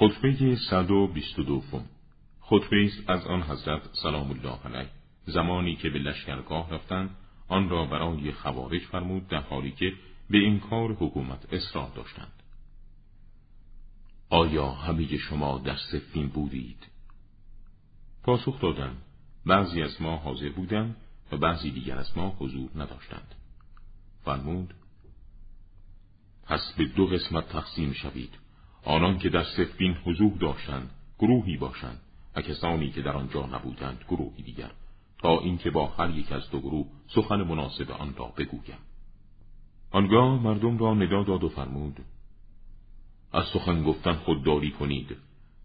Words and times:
خطبه 0.00 0.56
122 0.56 1.62
خطبه 2.40 2.84
است 2.84 3.10
از 3.10 3.26
آن 3.26 3.42
حضرت 3.42 3.82
سلام 4.02 4.30
الله 4.30 4.58
علیه. 4.64 4.90
زمانی 5.26 5.76
که 5.76 5.90
به 5.90 5.98
لشکرگاه 5.98 6.70
رفتند 6.70 7.16
آن 7.48 7.68
را 7.68 7.86
برای 7.86 8.32
خوارج 8.32 8.82
فرمود 8.82 9.28
در 9.28 9.40
حالی 9.40 9.70
که 9.70 9.92
به 10.30 10.38
این 10.38 10.60
کار 10.60 10.92
حکومت 10.92 11.52
اصرار 11.52 11.90
داشتند. 11.94 12.32
آیا 14.30 14.70
همه 14.70 15.16
شما 15.16 15.58
در 15.58 15.76
سفین 15.76 16.28
بودید؟ 16.28 16.86
پاسخ 18.22 18.60
دادند 18.60 19.02
بعضی 19.46 19.82
از 19.82 20.02
ما 20.02 20.16
حاضر 20.16 20.48
بودند 20.48 20.96
و 21.32 21.36
بعضی 21.36 21.70
دیگر 21.70 21.98
از 21.98 22.18
ما 22.18 22.36
حضور 22.38 22.70
نداشتند. 22.74 23.34
فرمود 24.24 24.74
پس 26.44 26.74
به 26.78 26.84
دو 26.84 27.06
قسمت 27.06 27.48
تقسیم 27.48 27.92
شوید. 27.92 28.49
آنان 28.84 29.18
که 29.18 29.28
در 29.28 29.44
سفین 29.44 29.96
حضور 30.04 30.32
داشتند 30.38 30.90
گروهی 31.18 31.56
باشند 31.56 32.00
و 32.36 32.42
کسانی 32.42 32.90
که 32.90 33.02
در 33.02 33.12
آنجا 33.12 33.46
نبودند 33.46 34.04
گروهی 34.08 34.42
دیگر. 34.42 34.70
تا 35.18 35.40
اینکه 35.40 35.70
با 35.70 35.86
هر 35.86 36.10
یک 36.10 36.32
از 36.32 36.50
دو 36.50 36.60
گروه 36.60 36.86
سخن 37.14 37.42
مناسب 37.42 37.90
آن 37.90 38.14
را 38.16 38.26
بگویم. 38.26 38.78
آنگاه 39.90 40.42
مردم 40.42 40.78
را 40.78 40.94
ندا 40.94 41.22
داد 41.22 41.44
و 41.44 41.48
فرمود 41.48 41.96
از 43.32 43.44
سخن 43.44 43.82
گفتن 43.82 44.12
خودداری 44.12 44.70
کنید 44.70 45.16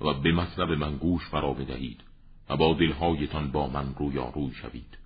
و 0.00 0.14
به 0.14 0.32
مطلب 0.32 0.70
من 0.70 0.96
گوش 0.96 1.28
فرا 1.28 1.52
بدهید 1.52 2.00
و 2.48 2.56
با 2.56 2.74
دلهایتان 2.74 3.50
با 3.50 3.68
من 3.68 3.94
رویاروی 3.98 4.52
شوید. 4.52 4.98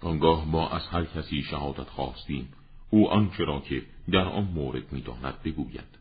آنگاه 0.00 0.44
ما 0.44 0.68
از 0.68 0.86
هر 0.86 1.04
کسی 1.04 1.42
شهادت 1.42 1.88
خواستیم 1.88 2.48
او 2.90 3.10
آنچه 3.10 3.44
را 3.44 3.60
که 3.60 3.82
در 4.12 4.28
آن 4.28 4.44
مورد 4.44 4.92
می‌داند 4.92 5.42
بگوید. 5.42 5.98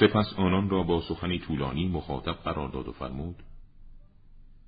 سپس 0.00 0.32
آنان 0.36 0.70
را 0.70 0.82
با 0.82 1.00
سخنی 1.00 1.38
طولانی 1.38 1.88
مخاطب 1.88 2.32
قرار 2.32 2.68
داد 2.68 2.88
و 2.88 2.92
فرمود 2.92 3.36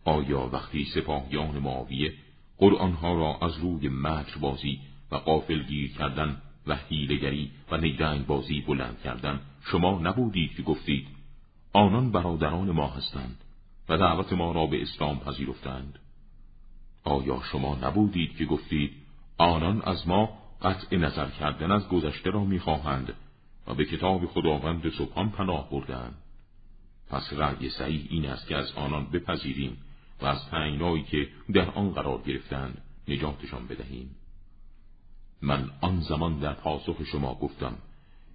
آیا 0.04 0.40
وقتی 0.52 0.84
سپاهیان 0.84 1.58
معاویه 1.58 2.12
قرآنها 2.58 3.14
را 3.14 3.38
از 3.42 3.58
روی 3.58 3.88
مکر 3.88 4.38
بازی 4.40 4.80
و 5.12 5.16
قافل 5.16 5.62
گیر 5.62 5.92
کردن 5.92 6.42
و 6.66 6.76
حیلگری 6.76 7.50
و 7.70 7.76
نیدنگ 7.76 8.26
بازی 8.26 8.60
بلند 8.60 9.00
کردن 9.04 9.40
شما 9.70 10.00
نبودید 10.00 10.54
که 10.56 10.62
گفتید 10.62 11.06
آنان 11.72 12.12
برادران 12.12 12.70
ما 12.70 12.86
هستند 12.88 13.44
و 13.88 13.98
دعوت 13.98 14.32
ما 14.32 14.52
را 14.52 14.66
به 14.66 14.82
اسلام 14.82 15.20
پذیرفتند. 15.20 15.98
آیا 17.04 17.40
شما 17.52 17.78
نبودید 17.82 18.36
که 18.36 18.44
گفتید 18.44 18.92
آنان 19.38 19.82
از 19.82 20.08
ما 20.08 20.28
قطع 20.62 20.96
نظر 20.96 21.30
کردن 21.30 21.70
از 21.70 21.88
گذشته 21.88 22.30
را 22.30 22.44
می‌خواهند 22.44 23.14
و 23.66 23.74
به 23.74 23.84
کتاب 23.84 24.26
خداوند 24.26 24.92
سبحان 24.98 25.30
پناه 25.30 25.70
بردند 25.70 26.14
پس 27.10 27.32
رأی 27.32 27.70
صحیح 27.70 28.06
این 28.10 28.26
است 28.26 28.48
که 28.48 28.56
از 28.56 28.72
آنان 28.72 29.06
بپذیریم 29.10 29.76
و 30.22 30.26
از 30.26 30.48
تعینایی 30.50 31.02
که 31.02 31.28
در 31.52 31.70
آن 31.70 31.90
قرار 31.90 32.22
گرفتند 32.22 32.82
نجاتشان 33.08 33.66
بدهیم. 33.66 34.16
من 35.42 35.70
آن 35.80 36.00
زمان 36.00 36.38
در 36.38 36.52
پاسخ 36.52 36.96
شما 37.12 37.34
گفتم 37.34 37.78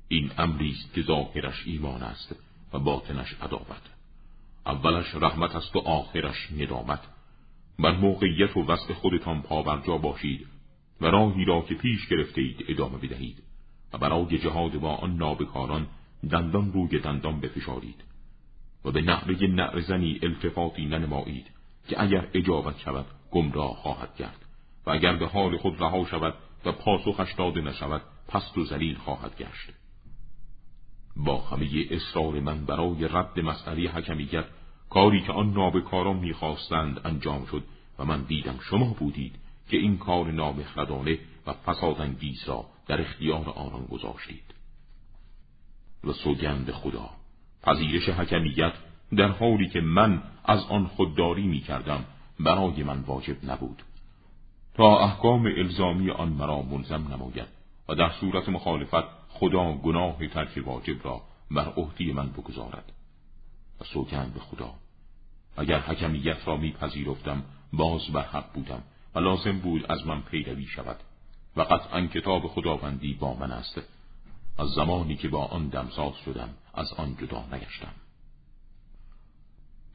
این 0.08 0.32
امری 0.38 0.72
است 0.72 0.94
که 0.94 1.02
ظاهرش 1.02 1.64
ایمان 1.66 2.04
است 2.04 2.36
و 2.74 2.80
باطنش 2.80 3.34
عداوت. 3.42 3.82
اولش 4.66 5.16
رحمت 5.16 5.56
است 5.56 5.76
و 5.76 5.80
آخرش 5.80 6.52
ندامت. 6.52 7.00
بر 7.80 7.92
موقعیت 7.92 8.58
و 8.58 8.66
وصف 8.66 8.92
خودتان 8.92 9.42
پاورجا 9.42 9.98
باشید 9.98 10.48
و 11.02 11.06
راهی 11.06 11.46
را 11.46 11.62
که 11.62 11.76
پیش 11.76 12.08
گرفته 12.08 12.42
اید 12.42 12.66
ادامه 12.68 12.98
بدهید. 12.98 13.44
و 13.94 13.98
برای 13.98 14.38
جهاد 14.38 14.80
با 14.80 14.96
آن 14.96 15.16
نابکاران 15.16 15.88
دندان 16.32 16.74
روی 16.74 17.00
دندان 17.00 17.40
بفشارید 17.40 18.04
و 18.86 18.92
به 18.92 19.02
نعره 19.02 19.48
نعر 19.48 19.80
زنی 19.80 20.20
التفاتی 20.24 20.86
ننمایید 20.86 21.46
که 21.88 22.02
اگر 22.02 22.28
اجابت 22.34 22.80
شود 22.80 23.06
گمراه 23.32 23.76
خواهد 23.76 24.16
کرد 24.16 24.46
و 24.86 24.90
اگر 24.90 25.16
به 25.16 25.28
حال 25.28 25.58
خود 25.58 25.82
رها 25.82 26.06
شود 26.06 26.34
و 26.66 26.72
پاسخش 26.72 27.34
داده 27.34 27.62
نشود 27.62 28.02
پست 28.28 28.58
و 28.58 28.66
ذلیل 28.66 28.98
خواهد 28.98 29.38
گشت. 29.38 29.70
با 31.16 31.38
همه 31.38 31.68
اصرار 31.92 32.40
من 32.40 32.66
برای 32.66 33.08
رد 33.08 33.40
مسئله 33.40 33.90
حکمیت 33.90 34.46
کاری 34.90 35.22
که 35.22 35.32
آن 35.32 35.54
نابکاران 35.54 36.18
می‌خواستند 36.18 37.02
انجام 37.06 37.46
شد 37.46 37.64
و 38.00 38.06
من 38.06 38.22
دیدم 38.22 38.60
شما 38.70 38.96
بودید 39.00 39.36
که 39.70 39.78
این 39.78 39.98
کار 39.98 40.32
نامخردانه 40.32 41.20
و 41.48 41.54
فسادانگیز 41.54 42.44
را 42.48 42.66
در 42.88 43.02
اختیار 43.02 43.50
آنان 43.50 43.86
گذاشتید. 43.86 44.54
و 46.04 46.14
سوگند 46.14 46.72
خدا 46.72 47.10
پذیرش 47.64 48.10
حکمیت 48.10 48.74
در 49.18 49.28
حالی 49.28 49.70
که 49.70 49.82
من 49.82 50.24
از 50.46 50.66
آن 50.66 50.88
خودداری 50.88 51.48
می 51.48 51.60
کردم 51.60 52.06
برای 52.40 52.84
من 52.84 53.00
واجب 53.00 53.52
نبود. 53.52 53.84
تا 54.74 55.00
احکام 55.00 55.46
الزامی 55.46 56.10
آن 56.10 56.30
مرا 56.30 56.62
ملزم 56.62 57.08
نماید 57.14 57.48
و 57.90 57.96
در 57.96 58.10
صورت 58.10 58.50
مخالفت 58.50 59.04
خدا 59.30 59.74
گناه 59.74 60.28
ترک 60.28 60.64
واجب 60.66 61.06
را 61.06 61.22
بر 61.52 61.74
عهده 61.78 62.14
من 62.14 62.30
بگذارد. 62.30 62.92
و 63.82 63.84
سوگند 63.84 64.34
به 64.34 64.40
خدا 64.40 64.74
اگر 65.58 65.80
حکمیت 65.80 66.48
را 66.48 66.58
میپذیرفتم 66.58 67.44
باز 67.74 68.08
بر 68.14 68.22
حق 68.22 68.54
بودم 68.54 68.84
و 69.16 69.20
لازم 69.20 69.60
بود 69.60 69.92
از 69.92 70.08
من 70.08 70.22
پیروی 70.22 70.66
شود. 70.66 70.98
و 71.56 71.62
قطعا 71.62 72.02
کتاب 72.02 72.48
خداوندی 72.48 73.14
با 73.14 73.34
من 73.34 73.52
است. 73.52 73.82
از 74.58 74.70
زمانی 74.70 75.16
که 75.16 75.28
با 75.28 75.46
آن 75.46 75.68
دمساز 75.68 76.14
شدم 76.26 76.50
از 76.74 76.94
آن 76.94 77.16
جدا 77.16 77.46
نگشتم. 77.52 77.94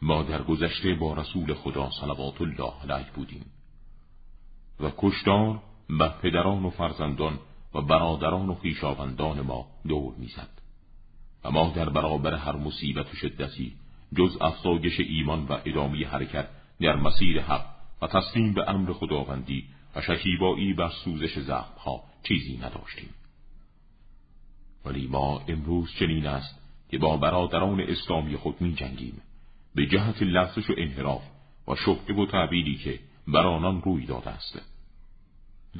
ما 0.03 0.23
در 0.23 0.43
گذشته 0.43 0.95
با 0.95 1.15
رسول 1.15 1.55
خدا 1.55 1.91
صلوات 2.01 2.41
الله 2.41 2.73
علیه 2.83 3.11
بودیم. 3.15 3.45
و 4.81 4.91
کشتار 4.99 5.63
بر 5.91 6.09
پدران 6.09 6.65
و 6.65 6.71
فرزندان 6.71 7.39
و 7.75 7.83
برادران 7.83 8.49
و 8.49 8.55
خویشاوندان 8.55 9.41
ما 9.41 9.67
دور 9.89 10.15
می‌زد. 10.15 10.49
و 11.45 11.51
ما 11.51 11.73
در 11.77 11.89
برابر 11.89 12.35
هر 12.35 12.57
مصیبت 12.57 13.13
و 13.13 13.17
شدتی 13.17 13.73
جز 14.17 14.37
افزایش 14.41 15.01
ایمان 15.01 15.47
و 15.47 15.59
ادامه 15.65 16.07
حرکت 16.07 16.49
در 16.81 16.97
مسیر 16.97 17.43
حق 17.43 17.67
و 18.03 18.07
تسلیم 18.07 18.53
به 18.53 18.71
امر 18.71 18.93
خداوندی 18.93 19.65
و 19.97 20.01
شکیبایی 20.01 20.73
بر 20.73 20.91
سوزش 21.05 21.39
زخمها 21.39 22.03
چیزی 22.23 22.57
نداشتیم. 22.57 23.11
ولی 24.85 25.07
ما 25.07 25.43
امروز 25.49 25.93
چنین 25.99 26.27
است 26.27 26.61
که 26.91 26.99
با 26.99 27.17
برادران 27.17 27.81
اسلامی 27.81 28.37
خود 28.37 28.61
می 28.61 28.75
جنگیم 28.75 29.23
به 29.75 29.87
جهت 29.87 30.23
لغزش 30.23 30.71
و 30.71 30.75
انحراف 30.79 31.23
و 31.69 31.75
شبه 31.75 32.15
و 32.15 32.27
تعبیری 32.27 32.77
که 32.77 33.01
بر 33.29 33.47
آنان 33.47 33.83
روی 33.83 34.07
داده 34.07 34.31
است. 34.31 34.61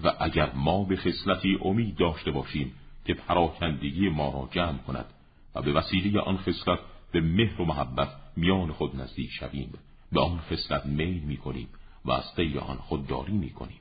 و 0.05 0.13
اگر 0.21 0.53
ما 0.53 0.85
به 0.85 0.97
خصلتی 0.97 1.59
امید 1.63 1.97
داشته 1.97 2.31
باشیم 2.31 2.73
که 3.05 3.15
پراکندگی 3.15 4.09
ما 4.09 4.33
را 4.33 4.49
جمع 4.53 4.79
کند 4.79 5.07
و 5.55 5.63
به 5.63 5.73
وسیله 5.73 6.21
آن 6.21 6.37
خصلت 6.37 6.79
به 7.13 7.21
مهر 7.21 7.61
و 7.61 7.65
محبت 7.65 8.09
میان 8.37 8.73
خود 8.73 9.01
نزدیک 9.01 9.31
شویم 9.31 9.73
به 10.13 10.21
آن 10.21 10.39
خصلت 10.39 10.87
میل 10.87 11.23
می 11.23 11.37
کنیم 11.37 11.69
و 12.05 12.13
از 12.13 12.25
آن 12.61 12.77
خودداری 12.77 13.33
می 13.33 13.51
کنیم 13.51 13.81